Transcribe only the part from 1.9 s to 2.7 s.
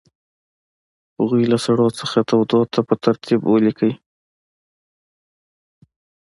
څخه تودو